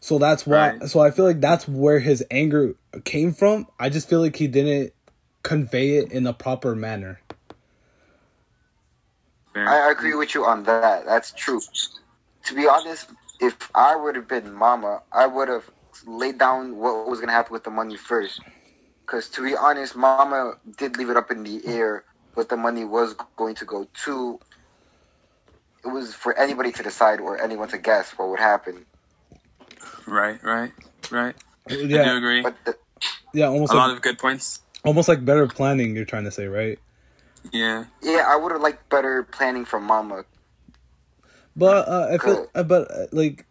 so 0.00 0.18
that's 0.18 0.46
why 0.46 0.70
Right. 0.76 0.88
so 0.88 1.00
i 1.00 1.10
feel 1.10 1.24
like 1.24 1.40
that's 1.40 1.66
where 1.66 1.98
his 1.98 2.24
anger 2.30 2.74
came 3.04 3.32
from 3.32 3.66
i 3.80 3.88
just 3.88 4.08
feel 4.08 4.20
like 4.20 4.36
he 4.36 4.46
didn't 4.46 4.92
convey 5.42 5.96
it 5.96 6.12
in 6.12 6.26
a 6.26 6.32
proper 6.32 6.74
manner 6.76 7.20
I 9.54 9.90
agree 9.90 10.14
with 10.14 10.34
you 10.34 10.44
on 10.44 10.64
that. 10.64 11.06
That's 11.06 11.32
true. 11.32 11.60
To 12.44 12.54
be 12.54 12.68
honest, 12.68 13.08
if 13.40 13.56
I 13.74 13.96
would 13.96 14.14
have 14.14 14.28
been 14.28 14.52
Mama, 14.52 15.00
I 15.12 15.26
would 15.26 15.48
have 15.48 15.70
laid 16.06 16.36
down 16.38 16.76
what 16.76 17.08
was 17.08 17.20
gonna 17.20 17.32
happen 17.32 17.54
with 17.54 17.64
the 17.64 17.70
money 17.70 17.96
first. 17.96 18.40
Because 19.00 19.30
to 19.30 19.42
be 19.42 19.56
honest, 19.56 19.96
Mama 19.96 20.54
did 20.76 20.98
leave 20.98 21.08
it 21.08 21.16
up 21.16 21.30
in 21.30 21.42
the 21.42 21.62
air, 21.66 22.04
but 22.36 22.50
the 22.50 22.58
money 22.58 22.84
was 22.84 23.16
going 23.36 23.56
to 23.56 23.66
go 23.66 23.88
to. 24.04 24.40
It 25.84 25.88
was 25.88 26.14
for 26.14 26.38
anybody 26.38 26.72
to 26.72 26.84
decide 26.84 27.20
or 27.20 27.40
anyone 27.42 27.68
to 27.70 27.78
guess 27.78 28.12
what 28.12 28.28
would 28.30 28.40
happen. 28.40 28.86
Right, 30.06 30.42
right, 30.44 30.72
right. 31.10 31.34
I 31.68 31.74
do 31.74 31.86
yeah 31.88 32.16
agree. 32.16 32.42
But 32.42 32.56
the, 32.64 32.76
yeah 33.34 33.48
almost 33.48 33.72
A 33.72 33.76
lot 33.76 33.90
of 33.90 34.02
good 34.02 34.18
points. 34.18 34.60
almost 34.84 35.08
like 35.08 35.24
better 35.24 35.48
planning 35.48 35.96
you're 35.96 36.04
trying 36.04 36.24
to 36.24 36.32
say 36.32 36.46
right 36.46 36.78
Yeah. 37.52 37.86
yeah, 38.02 38.24
I 38.28 38.36
would 38.36 38.52
have 38.52 38.60
liked 38.60 38.88
better 38.90 39.24
planning 39.24 39.64
from 39.64 39.84
Mama. 39.84 40.24
But 41.56 41.88
uh, 41.88 42.08
I 42.12 42.18
feel, 42.18 42.48
uh, 42.54 42.62
but 42.64 42.90
uh, 42.90 43.06
like, 43.12 43.46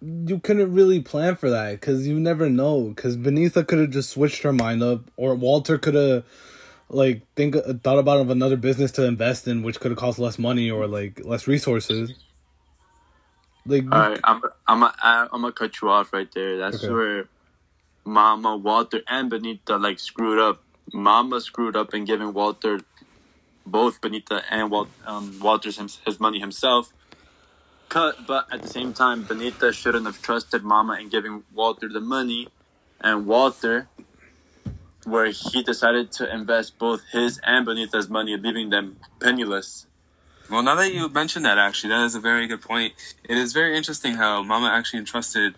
you 0.00 0.40
couldn't 0.40 0.72
really 0.72 1.00
plan 1.00 1.36
for 1.36 1.50
that 1.50 1.72
because 1.72 2.06
you 2.06 2.18
never 2.20 2.50
know. 2.50 2.92
Because 2.94 3.16
Beneatha 3.16 3.66
could 3.66 3.78
have 3.78 3.90
just 3.90 4.10
switched 4.10 4.42
her 4.42 4.52
mind 4.52 4.82
up, 4.82 5.02
or 5.16 5.34
Walter 5.34 5.78
could 5.78 5.94
have, 5.94 6.24
like, 6.90 7.22
think 7.36 7.56
uh, 7.56 7.74
thought 7.82 7.98
about 7.98 8.20
of 8.20 8.30
another 8.30 8.56
business 8.56 8.92
to 8.92 9.04
invest 9.04 9.48
in, 9.48 9.62
which 9.62 9.80
could 9.80 9.90
have 9.92 9.98
cost 9.98 10.18
less 10.18 10.38
money 10.38 10.70
or 10.70 10.86
like 10.86 11.24
less 11.24 11.46
resources. 11.48 12.12
Like, 13.66 13.84
All 13.92 14.10
right, 14.10 14.20
I'm 14.24 14.42
I'm 14.66 14.80
gonna 14.80 14.94
I'm 15.02 15.42
gonna 15.42 15.52
cut 15.52 15.80
you 15.82 15.90
off 15.90 16.12
right 16.12 16.30
there. 16.34 16.58
That's 16.58 16.82
Okay. 16.84 16.88
where 16.88 17.28
Mama, 18.04 18.56
Walter, 18.56 19.02
and 19.08 19.30
Beneatha 19.30 19.80
like 19.80 20.00
screwed 20.00 20.38
up. 20.40 20.62
Mama 20.92 21.40
screwed 21.40 21.76
up 21.76 21.94
in 21.94 22.04
giving 22.04 22.32
Walter 22.34 22.80
both 23.66 24.00
Beneatha 24.00 24.42
and 24.50 24.70
Wal- 24.70 24.88
um, 25.06 25.38
Walter's 25.40 25.78
his, 25.78 26.00
his 26.06 26.20
money 26.20 26.40
himself. 26.40 26.92
Cut, 27.88 28.26
but 28.26 28.46
at 28.52 28.62
the 28.62 28.68
same 28.68 28.92
time, 28.94 29.24
Beneatha 29.24 29.72
shouldn't 29.72 30.06
have 30.06 30.22
trusted 30.22 30.62
Mama 30.64 30.94
in 31.00 31.08
giving 31.08 31.44
Walter 31.54 31.88
the 31.88 32.00
money, 32.00 32.48
and 33.00 33.26
Walter, 33.26 33.88
where 35.10 35.26
he 35.26 35.62
decided 35.62 36.12
to 36.12 36.32
invest 36.32 36.78
both 36.78 37.02
his 37.12 37.40
and 37.44 37.66
Beneatha's 37.66 38.08
money, 38.08 38.36
leaving 38.36 38.70
them 38.70 38.96
penniless. 39.20 39.86
Well, 40.50 40.62
now 40.62 40.74
that 40.76 40.94
you 40.94 41.08
mentioned 41.08 41.44
that, 41.44 41.58
actually, 41.58 41.90
that 41.90 42.04
is 42.04 42.14
a 42.14 42.20
very 42.20 42.46
good 42.46 42.62
point. 42.62 42.94
It 43.28 43.36
is 43.36 43.52
very 43.52 43.76
interesting 43.76 44.14
how 44.14 44.42
Mama 44.42 44.68
actually 44.68 45.00
entrusted 45.00 45.54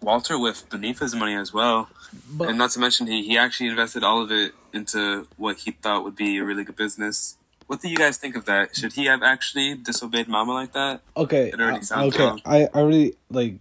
Walter 0.00 0.38
with 0.38 0.68
Beneatha's 0.70 1.14
money 1.14 1.34
as 1.34 1.52
well. 1.52 1.90
but 2.30 2.48
and 2.48 2.58
not 2.58 2.70
to 2.72 2.80
mention, 2.80 3.06
he, 3.06 3.22
he 3.24 3.36
actually 3.38 3.68
invested 3.68 4.02
all 4.02 4.22
of 4.22 4.30
it 4.32 4.52
into 4.72 5.26
what 5.36 5.58
he 5.58 5.72
thought 5.72 6.02
would 6.04 6.16
be 6.16 6.38
a 6.38 6.44
really 6.44 6.64
good 6.64 6.76
business. 6.76 7.36
What 7.66 7.80
do 7.80 7.88
you 7.88 7.96
guys 7.96 8.16
think 8.18 8.34
of 8.34 8.44
that? 8.46 8.74
Should 8.74 8.94
he 8.94 9.04
have 9.06 9.22
actually 9.22 9.74
disobeyed 9.74 10.28
Mama 10.28 10.52
like 10.52 10.72
that? 10.72 11.00
okay, 11.16 11.48
It 11.48 11.60
already 11.60 11.78
uh, 11.78 11.82
sounds 11.82 12.14
okay. 12.14 12.24
wrong. 12.24 12.40
I 12.44 12.68
I 12.74 12.80
really 12.80 13.14
like. 13.30 13.54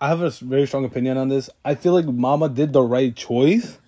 I 0.00 0.08
have 0.08 0.22
a 0.22 0.30
very 0.30 0.66
strong 0.66 0.84
opinion 0.86 1.18
on 1.18 1.28
this. 1.28 1.50
I 1.62 1.74
feel 1.74 1.92
like 1.92 2.06
Mama 2.06 2.48
did 2.48 2.72
the 2.72 2.80
right 2.82 3.14
choice. 3.14 3.78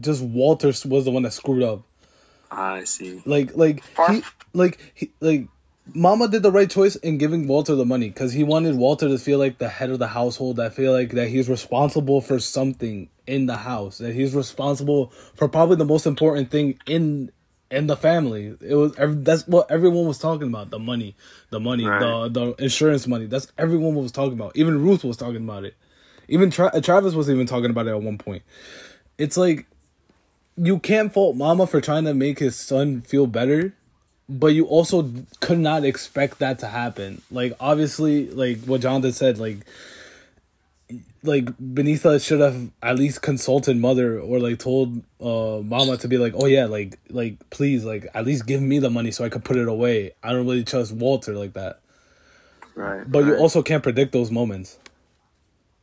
Just 0.00 0.22
Walter 0.22 0.68
was 0.68 1.04
the 1.04 1.10
one 1.10 1.22
that 1.22 1.32
screwed 1.32 1.62
up. 1.62 1.82
I 2.50 2.84
see. 2.84 3.22
Like, 3.26 3.56
like 3.56 3.82
he, 4.10 4.22
like 4.54 4.78
he, 4.94 5.10
like 5.20 5.48
Mama 5.94 6.28
did 6.28 6.42
the 6.42 6.52
right 6.52 6.70
choice 6.70 6.96
in 6.96 7.18
giving 7.18 7.46
Walter 7.46 7.74
the 7.74 7.84
money 7.84 8.08
because 8.08 8.32
he 8.32 8.42
wanted 8.44 8.76
Walter 8.76 9.08
to 9.08 9.18
feel 9.18 9.38
like 9.38 9.58
the 9.58 9.68
head 9.68 9.90
of 9.90 9.98
the 9.98 10.08
household. 10.08 10.56
That 10.56 10.74
feel 10.74 10.92
like 10.92 11.10
that 11.12 11.28
he's 11.28 11.48
responsible 11.48 12.20
for 12.20 12.38
something 12.38 13.08
in 13.26 13.46
the 13.46 13.56
house. 13.56 13.98
That 13.98 14.14
he's 14.14 14.34
responsible 14.34 15.12
for 15.34 15.48
probably 15.48 15.76
the 15.76 15.84
most 15.84 16.06
important 16.06 16.50
thing 16.50 16.78
in 16.86 17.30
in 17.70 17.86
the 17.86 17.96
family. 17.96 18.56
It 18.62 18.74
was 18.74 18.94
ev- 18.96 19.24
that's 19.24 19.46
what 19.46 19.70
everyone 19.70 20.06
was 20.06 20.18
talking 20.18 20.48
about. 20.48 20.70
The 20.70 20.78
money, 20.78 21.14
the 21.50 21.60
money, 21.60 21.84
Right. 21.86 22.00
the 22.00 22.28
the 22.56 22.62
insurance 22.64 23.06
money. 23.06 23.26
That's 23.26 23.50
everyone 23.58 23.94
was 23.94 24.12
talking 24.12 24.34
about. 24.34 24.52
Even 24.56 24.82
Ruth 24.82 25.04
was 25.04 25.16
talking 25.18 25.36
about 25.44 25.64
it. 25.64 25.74
Even 26.28 26.50
Tra- 26.50 26.80
Travis 26.82 27.14
was 27.14 27.28
even 27.30 27.46
talking 27.46 27.70
about 27.70 27.86
it 27.86 27.90
at 27.90 28.02
one 28.02 28.18
point. 28.18 28.42
It's 29.16 29.36
like 29.36 29.66
you 30.58 30.78
can't 30.78 31.12
fault 31.12 31.36
Mama 31.36 31.66
for 31.66 31.80
trying 31.80 32.04
to 32.04 32.14
make 32.14 32.38
his 32.38 32.56
son 32.56 33.00
feel 33.00 33.26
better, 33.26 33.74
but 34.28 34.48
you 34.48 34.66
also 34.66 35.10
could 35.40 35.58
not 35.58 35.84
expect 35.84 36.38
that 36.40 36.58
to 36.60 36.66
happen. 36.68 37.22
Like 37.30 37.54
obviously, 37.60 38.28
like 38.30 38.60
what 38.64 38.80
Jonathan 38.80 39.12
said, 39.12 39.38
like 39.38 39.58
like 41.22 41.44
Beneatha 41.58 42.24
should 42.24 42.40
have 42.40 42.70
at 42.82 42.96
least 42.96 43.22
consulted 43.22 43.76
mother 43.76 44.18
or 44.20 44.38
like 44.38 44.58
told 44.58 45.02
uh 45.20 45.60
mama 45.62 45.96
to 45.98 46.08
be 46.08 46.18
like, 46.18 46.34
oh 46.36 46.46
yeah, 46.46 46.66
like 46.66 46.98
like 47.08 47.50
please 47.50 47.84
like 47.84 48.06
at 48.14 48.24
least 48.24 48.46
give 48.46 48.60
me 48.60 48.78
the 48.78 48.90
money 48.90 49.10
so 49.10 49.24
I 49.24 49.28
could 49.28 49.44
put 49.44 49.56
it 49.56 49.68
away. 49.68 50.12
I 50.22 50.32
don't 50.32 50.46
really 50.46 50.64
trust 50.64 50.92
Walter 50.92 51.34
like 51.34 51.54
that. 51.54 51.80
Right. 52.74 53.10
But 53.10 53.24
you 53.24 53.36
also 53.36 53.62
can't 53.62 53.82
predict 53.82 54.12
those 54.12 54.30
moments. 54.30 54.78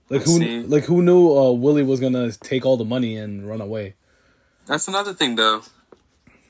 Like 0.09 0.21
I 0.21 0.23
who 0.25 0.37
see. 0.37 0.61
like 0.61 0.83
who 0.83 1.01
knew 1.01 1.35
uh 1.35 1.51
Willie 1.51 1.83
was 1.83 1.99
gonna 1.99 2.31
take 2.31 2.65
all 2.65 2.77
the 2.77 2.85
money 2.85 3.17
and 3.17 3.47
run 3.47 3.61
away? 3.61 3.95
That's 4.67 4.87
another 4.87 5.13
thing, 5.13 5.35
though. 5.35 5.63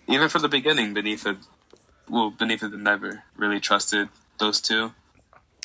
Even 0.07 0.29
from 0.29 0.41
the 0.43 0.49
beginning, 0.49 0.93
Beneatha, 0.93 1.37
well, 2.09 2.31
Beneatha 2.31 2.71
never 2.79 3.23
really 3.35 3.59
trusted 3.59 4.09
those 4.39 4.61
two. 4.61 4.93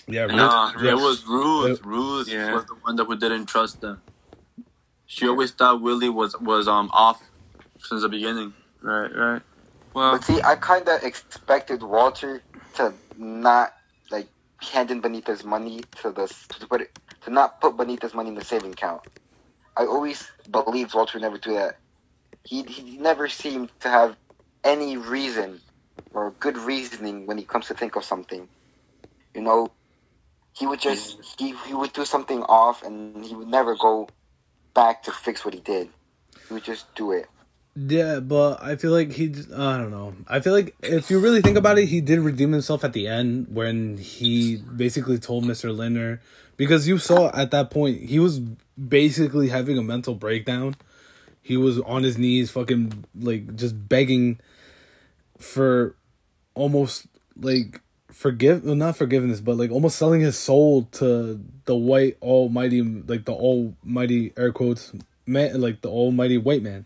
Yeah, 0.07 0.23
Ruth- 0.23 0.33
Nah, 0.37 0.73
yeah. 0.83 0.93
it 0.93 0.97
was 0.97 1.27
Ruth. 1.27 1.79
It- 1.81 1.85
Ruth 1.87 2.29
Yeah. 2.29 2.55
was 2.55 2.67
the 2.67 2.75
one 2.75 2.97
that 2.97 3.05
who 3.05 3.17
didn't 3.17 3.47
trust 3.47 3.81
them. 3.81 4.01
She 5.07 5.29
always 5.29 5.51
thought 5.53 5.81
Willie 5.81 6.09
was 6.09 6.37
was 6.41 6.69
um 6.69 6.91
off 6.93 7.23
since 7.79 8.03
the 8.03 8.09
beginning. 8.09 8.55
Right, 8.81 9.15
right. 9.15 9.43
Well, 9.95 10.13
But 10.13 10.25
see, 10.25 10.41
I 10.43 10.57
kind 10.57 10.89
of 10.89 11.03
expected 11.03 11.83
Walter 11.83 12.43
to 12.77 12.95
not 13.17 13.75
like 14.11 14.29
hand 14.59 14.91
in 14.91 15.03
Beneatha's 15.03 15.45
money 15.45 15.83
to 16.03 16.11
the 16.13 16.27
to 16.61 16.67
put 16.67 16.81
it 16.83 16.99
to 17.25 17.31
not 17.31 17.61
put 17.61 17.77
Beneatha's 17.77 18.15
money 18.15 18.29
in 18.31 18.35
the 18.37 18.45
saving 18.45 18.73
account. 18.73 19.03
I 19.77 19.85
always 19.87 20.31
believed 20.51 20.95
Walter 20.95 21.19
would 21.19 21.23
never 21.23 21.39
do 21.39 21.55
that. 21.55 21.79
He 22.45 22.63
he 22.63 22.99
never 22.99 23.29
seemed 23.29 23.71
to 23.81 23.89
have 23.89 24.17
any 24.65 24.97
reason 24.97 25.61
or 26.13 26.33
good 26.41 26.57
reasoning 26.57 27.27
when 27.27 27.39
he 27.39 27.45
comes 27.45 27.67
to 27.69 27.75
think 27.75 27.97
of 27.97 28.05
something. 28.05 28.49
You 29.35 29.43
know, 29.43 29.71
he 30.53 30.67
would 30.67 30.81
just 30.81 31.19
he 31.39 31.55
he 31.67 31.75
would 31.75 31.93
do 31.93 32.05
something 32.05 32.43
off 32.43 32.83
and 32.83 33.25
he 33.25 33.35
would 33.35 33.49
never 33.49 33.77
go 33.77 34.09
back 34.75 35.03
to 35.05 35.13
fix 35.13 35.45
what 35.45 35.55
he 35.55 35.61
did. 35.61 35.89
He 36.49 36.55
would 36.55 36.65
just 36.65 36.93
do 36.95 37.13
it. 37.13 37.27
Yeah, 37.77 38.19
but 38.19 38.63
I 38.63 38.77
feel 38.77 38.91
like 38.91 39.13
he. 39.13 39.33
I 39.55 39.79
don't 39.79 39.91
know. 39.91 40.15
I 40.27 40.41
feel 40.41 40.53
like 40.53 40.75
if 40.83 41.11
you 41.11 41.21
really 41.21 41.41
think 41.41 41.57
about 41.57 41.79
it, 41.79 41.87
he 41.87 42.01
did 42.01 42.19
redeem 42.19 42.53
himself 42.53 42.85
at 42.85 42.93
the 42.93 43.07
end 43.07 43.47
when 43.51 43.97
he 43.97 44.57
basically 44.57 45.19
told 45.19 45.45
Mister 45.45 45.73
Lindner 45.73 46.21
because 46.57 46.89
you 46.89 46.99
saw 46.99 47.31
at 47.33 47.53
that 47.53 47.71
point 47.71 48.03
he 48.03 48.19
was 48.19 48.41
basically 48.41 49.49
having 49.49 49.79
a 49.79 49.83
mental 49.83 50.15
breakdown. 50.15 50.75
He 51.43 51.57
was 51.57 51.81
on 51.81 52.03
his 52.03 52.19
knees, 52.19 52.51
fucking 52.51 53.05
like 53.19 53.57
just 53.57 53.89
begging 53.89 54.41
for 55.39 55.97
almost 56.55 57.07
like 57.37 57.81
forgive 58.13 58.65
well, 58.65 58.75
not 58.75 58.97
forgiveness 58.97 59.41
but 59.41 59.57
like 59.57 59.71
almost 59.71 59.97
selling 59.97 60.21
his 60.21 60.37
soul 60.39 60.85
to 60.93 61.41
the 61.65 61.77
white 61.77 62.17
almighty 62.21 62.83
like 62.83 63.25
the 63.25 63.33
almighty 63.33 64.33
air 64.37 64.53
quotes 64.53 64.93
man 65.27 65.61
like 65.61 65.81
the 65.81 65.89
almighty 65.89 66.37
white 66.37 66.63
man 66.63 66.85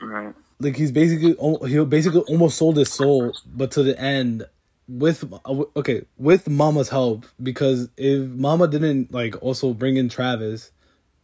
right. 0.00 0.34
like 0.58 0.76
he's 0.76 0.90
basically 0.90 1.36
al- 1.38 1.62
he 1.64 1.82
basically 1.84 2.22
almost 2.22 2.56
sold 2.56 2.76
his 2.76 2.92
soul 2.92 3.32
but 3.46 3.70
to 3.70 3.82
the 3.82 3.98
end 4.00 4.44
with 4.88 5.30
uh, 5.44 5.62
okay 5.76 6.02
with 6.16 6.48
mama's 6.48 6.88
help 6.88 7.26
because 7.42 7.88
if 7.96 8.28
mama 8.30 8.66
didn't 8.66 9.12
like 9.12 9.40
also 9.42 9.72
bring 9.72 9.96
in 9.96 10.08
travis 10.08 10.72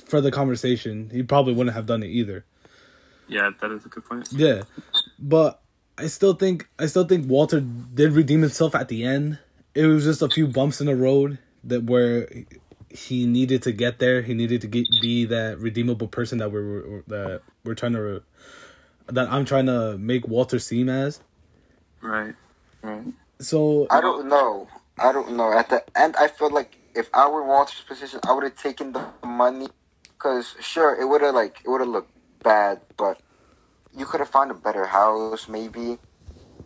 for 0.05 0.21
the 0.21 0.31
conversation 0.31 1.11
he 1.11 1.23
probably 1.23 1.55
wouldn't 1.55 1.75
have 1.75 1.87
done 1.87 2.03
it 2.03 2.09
either 2.09 2.45
Yeah, 3.29 3.51
that 3.61 3.71
is 3.73 3.85
a 3.87 3.89
good 3.89 4.05
point. 4.05 4.29
yeah 4.33 4.63
but 5.19 5.61
i 5.99 6.07
still 6.07 6.35
think 6.35 6.69
i 6.79 6.87
still 6.87 7.05
think 7.05 7.29
walter 7.29 7.61
did 7.61 8.13
redeem 8.13 8.43
himself 8.43 8.75
at 8.75 8.89
the 8.89 9.05
end 9.05 9.39
it 9.75 9.87
was 9.87 10.05
just 10.05 10.23
a 10.23 10.29
few 10.29 10.47
bumps 10.47 10.81
in 10.81 10.87
the 10.87 10.97
road 10.97 11.39
that 11.65 11.85
where 11.85 12.29
he 12.91 13.27
needed 13.27 13.63
to 13.63 13.73
get 13.73 13.99
there 13.99 14.23
he 14.23 14.35
needed 14.35 14.61
to 14.61 14.67
get 14.67 14.87
be 15.01 15.25
that 15.25 15.59
redeemable 15.59 16.09
person 16.09 16.39
that 16.39 16.51
we're 16.53 17.03
that 17.07 17.43
we're 17.65 17.75
trying 17.75 17.93
to 17.93 18.23
that 19.07 19.29
i'm 19.31 19.45
trying 19.45 19.67
to 19.67 19.97
make 19.99 20.27
walter 20.29 20.59
seem 20.59 20.89
as 20.89 21.21
Right. 22.03 22.35
Right. 22.83 23.05
so 23.41 23.87
I 23.91 24.01
don't 24.01 24.29
know. 24.29 24.69
I 24.99 25.13
don't 25.13 25.37
know. 25.37 25.53
At 25.53 25.69
the 25.71 25.83
end, 25.99 26.15
I 26.17 26.29
feel 26.29 26.51
like 26.51 26.79
if 26.95 27.09
I 27.13 27.29
were 27.29 27.43
Walter's 27.45 27.81
position, 27.81 28.21
I 28.29 28.33
would 28.33 28.45
have 28.45 28.57
taken 28.57 28.93
the 28.93 29.05
money. 29.25 29.67
Cause 30.19 30.57
sure, 30.61 30.95
it 31.01 31.05
would 31.05 31.21
have 31.23 31.35
like 31.35 31.61
it 31.65 31.69
would 31.69 31.81
have 31.81 31.91
looked 31.91 32.13
bad, 32.43 32.81
but 32.97 33.21
you 33.97 34.07
could 34.07 34.21
have 34.21 34.31
found 34.31 34.51
a 34.51 34.55
better 34.55 34.87
house. 34.87 35.49
Maybe 35.49 35.99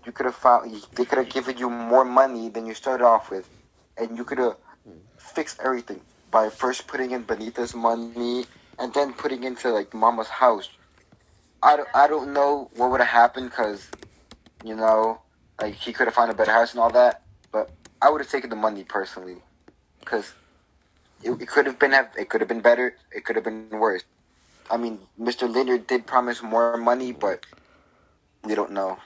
you 0.07 0.13
could 0.13 0.27
have 0.27 0.37
found. 0.37 0.73
They 0.95 1.05
could 1.05 1.19
have 1.19 1.29
given 1.29 1.59
you 1.59 1.69
more 1.69 2.05
money 2.05 2.49
than 2.49 2.65
you 2.65 2.75
started 2.75 3.05
off 3.05 3.31
with, 3.31 3.49
and 3.99 4.17
you 4.17 4.25
could 4.25 4.39
have 4.39 4.57
fixed 5.19 5.61
everything 5.65 6.01
by 6.31 6.49
first 6.49 6.87
putting 6.87 7.11
in 7.11 7.25
Beneatha's 7.25 7.75
money 7.75 8.47
and 8.79 8.95
then 8.95 9.13
putting 9.13 9.45
into 9.45 9.71
like 9.71 9.93
Mama's 9.93 10.29
house. 10.29 10.69
I 11.63 11.77
don't, 11.77 11.89
I 11.95 12.07
don't 12.07 12.33
know 12.33 12.71
what 12.77 12.91
would 12.91 13.01
have 13.01 13.09
happened 13.09 13.51
because, 13.51 13.91
you 14.65 14.75
know, 14.75 15.21
like 15.61 15.75
he 15.75 15.93
could 15.93 16.07
have 16.07 16.15
found 16.15 16.31
a 16.31 16.35
better 16.35 16.53
house 16.53 16.73
and 16.73 16.81
all 16.81 16.91
that. 16.91 17.23
But 17.53 17.71
I 18.01 18.11
would 18.11 18.21
have 18.21 18.31
taken 18.31 18.49
the 18.49 18.57
money 18.57 18.85
personally, 18.85 19.43
because 19.99 20.33
it, 21.23 21.33
it 21.43 21.49
could 21.49 21.67
have 21.67 21.79
been 21.79 21.93
it 21.95 22.29
could 22.29 22.41
have 22.41 22.49
been 22.49 22.61
better. 22.61 22.97
It 23.13 23.25
could 23.25 23.37
have 23.37 23.45
been 23.45 23.71
worse. 23.71 24.05
I 24.71 24.77
mean, 24.77 25.01
Mr. 25.21 25.53
Lindner 25.53 25.79
did 25.79 26.07
promise 26.07 26.43
more 26.43 26.77
money, 26.77 27.13
but 27.13 27.47
we 28.45 28.55
don't 28.55 28.73
know. 28.73 28.99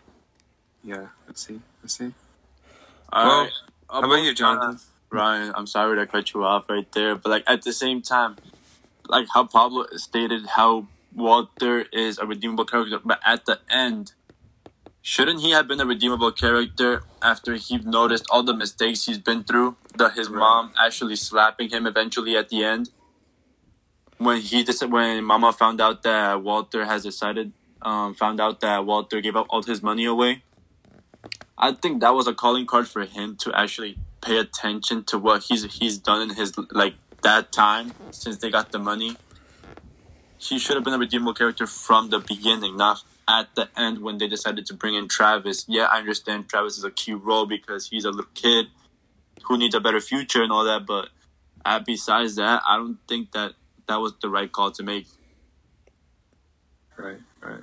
Yeah. 0.83 1.09
Let's 1.27 1.47
see. 1.47 1.61
Let's 1.83 1.97
see. 1.99 2.13
All 3.13 3.27
Well, 3.27 3.43
right. 3.45 3.53
How 3.91 3.99
about 4.01 4.23
you, 4.23 4.31
uh, 4.31 4.35
Jonathan? 4.35 4.81
Ryan, 5.11 5.53
I'm 5.57 5.67
sorry 5.67 5.97
to 5.97 6.07
cut 6.07 6.35
you 6.35 6.45
off 6.45 6.69
right 6.69 6.91
there, 6.93 7.15
but 7.17 7.31
like 7.31 7.45
at 7.47 7.63
the 7.63 7.73
same 7.73 8.03
time, 8.03 8.37
like 9.09 9.27
how 9.33 9.45
Pablo 9.47 9.87
stated 9.93 10.47
how 10.47 10.87
Walter 11.15 11.87
is 11.93 12.19
a 12.19 12.27
redeemable 12.27 12.65
character, 12.67 13.01
but 13.05 13.21
at 13.25 13.47
the 13.47 13.61
end, 13.71 14.13
shouldn't 15.05 15.43
he 15.43 15.53
have 15.53 15.69
been 15.69 15.81
a 15.81 15.87
redeemable 15.87 16.33
character 16.33 17.05
after 17.23 17.57
he 17.57 17.79
noticed 17.79 18.27
all 18.31 18.45
the 18.45 18.57
mistakes 18.57 19.07
he's 19.07 19.19
been 19.21 19.45
through? 19.45 19.79
The 19.95 20.11
his 20.11 20.31
Right. 20.31 20.41
mom 20.41 20.75
actually 20.81 21.17
slapping 21.17 21.71
him 21.71 21.87
eventually 21.87 22.37
at 22.39 22.51
the 22.51 22.65
end. 22.65 22.91
When 24.19 24.41
he 24.43 24.65
just 24.65 24.87
when 24.89 25.25
Mama 25.25 25.53
found 25.53 25.81
out 25.81 26.03
that 26.05 26.43
Walter 26.43 26.87
has 26.87 27.05
decided, 27.05 27.53
um, 27.83 28.15
found 28.15 28.41
out 28.41 28.61
that 28.63 28.87
Walter 28.87 29.21
gave 29.21 29.37
up 29.37 29.49
all 29.51 29.63
his 29.63 29.83
money 29.83 30.07
away. 30.07 30.45
I 31.59 31.73
think 31.73 32.01
that 32.03 32.15
was 32.15 32.29
a 32.29 32.35
calling 32.35 32.67
card 32.67 32.89
for 32.89 33.05
him 33.07 33.37
to 33.43 33.53
actually 33.55 34.01
pay 34.23 34.39
attention 34.39 35.05
to 35.07 35.19
what 35.19 35.45
he's 35.45 35.65
he's 35.79 35.99
done 35.99 36.23
in 36.23 36.37
his 36.37 36.53
like 36.73 36.97
that 37.23 37.53
time 37.53 37.97
since 38.11 38.39
they 38.39 38.51
got 38.51 38.73
the 38.73 38.81
money. 38.81 39.21
He 40.39 40.59
should 40.59 40.77
have 40.77 40.85
been 40.85 40.95
a 40.95 40.99
redeemable 40.99 41.35
character 41.35 41.67
from 41.67 42.11
the 42.11 42.21
beginning, 42.21 42.77
not 42.77 43.01
at 43.29 43.55
the 43.55 43.69
end 43.77 44.01
when 44.01 44.19
they 44.19 44.29
decided 44.29 44.67
to 44.67 44.75
bring 44.75 44.95
in 44.95 45.09
Travis. 45.09 45.65
Yeah, 45.69 45.85
I 45.85 45.99
understand 45.99 46.49
Travis 46.49 46.79
is 46.79 46.85
a 46.85 46.91
key 46.91 47.15
role 47.15 47.47
because 47.47 47.89
he's 47.89 48.05
a 48.05 48.11
little 48.11 48.31
kid 48.35 48.67
who 49.45 49.59
needs 49.59 49.75
a 49.75 49.81
better 49.81 50.01
future 50.01 50.43
and 50.43 50.53
all 50.53 50.65
that, 50.65 50.87
but 50.87 51.09
uh, 51.65 51.81
besides 51.81 52.37
that, 52.37 52.63
I 52.67 52.77
don't 52.77 52.99
think 53.09 53.33
that 53.33 53.53
that 53.87 53.97
was 53.97 54.15
the 54.21 54.29
right 54.29 54.51
call 54.51 54.71
to 54.73 54.83
make. 54.83 55.07
Right. 56.97 57.19
Right. 57.41 57.63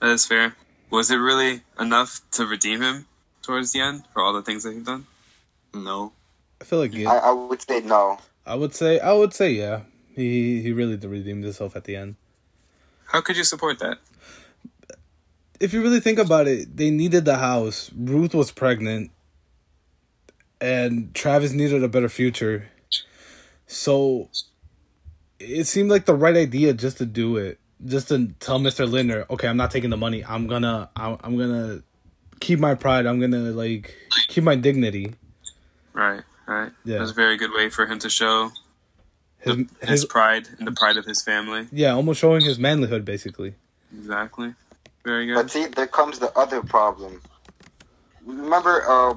That 0.00 0.10
is 0.10 0.26
fair. 0.26 0.54
Was 0.90 1.10
it 1.10 1.16
really 1.16 1.62
enough 1.78 2.20
to 2.32 2.46
redeem 2.46 2.82
him 2.82 3.06
towards 3.42 3.72
the 3.72 3.80
end 3.80 4.04
for 4.12 4.22
all 4.22 4.32
the 4.32 4.42
things 4.42 4.64
that 4.64 4.72
he's 4.72 4.84
done? 4.84 5.06
No. 5.72 6.12
i 6.60 6.64
feel 6.64 6.80
like 6.80 6.94
yeah, 6.94 7.10
I, 7.10 7.28
I 7.28 7.32
would 7.32 7.62
say 7.62 7.80
no. 7.80 8.18
I 8.44 8.54
would 8.56 8.74
say 8.74 8.98
I 8.98 9.12
would 9.12 9.32
say 9.32 9.52
yeah. 9.52 9.82
He 10.14 10.60
he 10.62 10.72
really 10.72 10.96
redeemed 10.96 11.44
himself 11.44 11.76
at 11.76 11.84
the 11.84 11.94
end. 11.94 12.16
How 13.06 13.20
could 13.20 13.36
you 13.36 13.44
support 13.44 13.78
that? 13.78 13.98
If 15.60 15.74
you 15.74 15.82
really 15.82 16.00
think 16.00 16.18
about 16.18 16.48
it, 16.48 16.76
they 16.76 16.90
needed 16.90 17.24
the 17.26 17.36
house. 17.36 17.90
Ruth 17.94 18.34
was 18.34 18.50
pregnant, 18.50 19.10
and 20.60 21.14
Travis 21.14 21.52
needed 21.52 21.84
a 21.84 21.88
better 21.88 22.08
future. 22.08 22.68
So 23.66 24.30
it 25.38 25.66
seemed 25.66 25.90
like 25.90 26.06
the 26.06 26.14
right 26.14 26.36
idea 26.36 26.72
just 26.72 26.98
to 26.98 27.06
do 27.06 27.36
it, 27.36 27.60
just 27.84 28.08
to 28.08 28.28
tell 28.40 28.58
Mister 28.58 28.86
Lindner, 28.86 29.26
okay, 29.30 29.48
I'm 29.48 29.56
not 29.58 29.70
taking 29.70 29.90
the 29.90 29.96
money. 29.96 30.24
I'm 30.24 30.46
gonna 30.46 30.88
I'm, 30.96 31.18
I'm 31.22 31.36
gonna 31.36 31.82
keep 32.40 32.58
my 32.58 32.74
pride. 32.74 33.06
I'm 33.06 33.20
gonna 33.20 33.50
like 33.50 33.94
keep 34.28 34.42
my 34.44 34.56
dignity. 34.56 35.14
Right. 35.92 36.22
Right. 36.46 36.72
Yeah. 36.84 36.96
It 36.96 37.00
was 37.00 37.10
a 37.10 37.14
very 37.14 37.36
good 37.36 37.52
way 37.54 37.68
for 37.70 37.86
him 37.86 37.98
to 38.00 38.10
show 38.10 38.50
His, 39.38 39.56
his 39.80 39.88
his 39.88 40.04
pride 40.04 40.48
and 40.58 40.66
the 40.66 40.72
pride 40.72 40.96
of 40.96 41.04
his 41.04 41.22
family. 41.22 41.68
yeah, 41.70 41.92
almost 41.92 42.18
showing 42.18 42.42
his 42.44 42.58
manlyhood 42.58 43.04
basically. 43.04 43.54
Exactly. 43.96 44.54
Very 45.04 45.26
good. 45.26 45.34
But 45.34 45.50
see, 45.50 45.66
there 45.66 45.86
comes 45.86 46.18
the 46.18 46.36
other 46.38 46.62
problem. 46.62 47.20
Remember, 48.24 48.84
uh, 48.88 49.14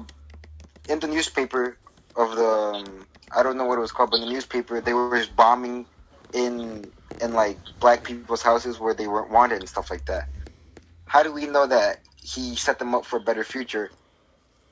in 0.88 1.00
the 1.00 1.06
newspaper 1.06 1.76
of 2.16 2.36
the, 2.36 2.44
um, 2.46 3.06
I 3.36 3.42
don't 3.42 3.56
know 3.56 3.64
what 3.66 3.76
it 3.78 3.80
was 3.80 3.92
called, 3.92 4.10
but 4.10 4.20
in 4.20 4.26
the 4.26 4.32
newspaper 4.32 4.80
they 4.80 4.94
were 4.94 5.16
just 5.18 5.34
bombing 5.36 5.86
in 6.32 6.90
in 7.20 7.32
like 7.32 7.58
black 7.80 8.02
people's 8.02 8.42
houses 8.42 8.80
where 8.80 8.94
they 8.94 9.06
weren't 9.06 9.30
wanted 9.30 9.60
and 9.60 9.68
stuff 9.68 9.90
like 9.90 10.04
that. 10.06 10.28
How 11.06 11.22
do 11.22 11.32
we 11.32 11.46
know 11.46 11.66
that 11.66 12.00
he 12.16 12.56
set 12.56 12.78
them 12.78 12.94
up 12.94 13.04
for 13.04 13.18
a 13.18 13.20
better 13.20 13.44
future, 13.44 13.90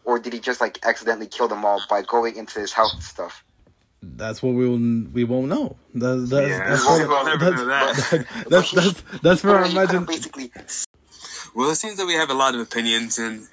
or 0.05 0.19
did 0.19 0.33
he 0.33 0.41
just 0.41 0.61
like 0.61 0.79
accidentally 0.85 1.27
kill 1.27 1.47
them 1.49 1.65
all 1.65 1.81
by 1.89 2.03
going 2.03 2.37
into 2.37 2.59
his 2.59 2.73
house 2.73 2.95
and 2.95 3.03
stuff? 3.03 3.45
That's 4.03 4.43
what 4.43 4.55
we 4.55 4.69
will 4.69 5.11
we 5.13 5.23
won't 5.25 5.49
know. 5.49 5.77
That's 5.95 6.31
that's 6.31 6.49
Yeah, 6.49 6.69
that's, 6.71 6.85
we'll 6.85 7.07
for- 7.07 7.25
never 7.25 7.51
that's, 7.51 7.57
know 7.63 7.67
that. 7.69 8.27
that's 8.49 8.71
that's 8.73 9.03
that's 9.23 9.41
for 9.43 9.51
our 9.51 9.65
He 9.65 9.75
could've 9.75 9.91
imagine. 9.91 10.05
basically 10.07 10.53
Well, 11.55 11.71
it 11.71 11.77
seems 11.77 11.97
that 11.99 12.07
we 12.07 12.15
have 12.15 12.31
a 12.31 12.35
lot 12.35 12.55
of 12.55 12.61
opinions, 12.61 13.19
and 13.19 13.49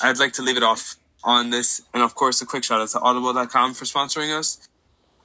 I'd 0.00 0.18
like 0.18 0.32
to 0.34 0.42
leave 0.42 0.56
it 0.56 0.62
off 0.62 0.96
on 1.24 1.50
this. 1.50 1.82
And 1.92 2.02
of 2.02 2.14
course, 2.14 2.40
a 2.40 2.46
quick 2.46 2.64
shout 2.64 2.80
out 2.80 2.88
to 2.90 3.00
Audible.com 3.00 3.74
for 3.74 3.84
sponsoring 3.84 4.36
us. 4.36 4.68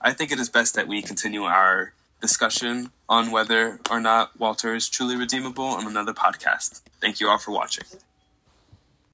I 0.01 0.11
think 0.11 0.31
it 0.31 0.39
is 0.39 0.49
best 0.49 0.75
that 0.75 0.87
we 0.87 1.01
continue 1.01 1.43
our 1.43 1.93
discussion 2.21 2.91
on 3.07 3.31
whether 3.31 3.79
or 3.89 3.99
not 3.99 4.37
Walter 4.39 4.75
is 4.75 4.89
truly 4.89 5.15
redeemable 5.15 5.65
on 5.65 5.87
another 5.87 6.13
podcast. 6.13 6.81
Thank 7.01 7.19
you 7.19 7.29
all 7.29 7.37
for 7.37 7.51
watching. 7.51 7.85